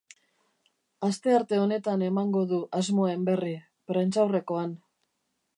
Astearte 1.07 1.59
honetan 1.65 2.05
emango 2.07 2.43
du 2.53 2.63
asmoen 2.81 3.29
berri, 3.31 3.55
prentsaurrekoan. 3.93 4.77